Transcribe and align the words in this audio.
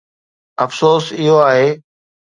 افسوس، 0.65 1.05
اهو 1.19 1.37
آهي. 1.51 1.69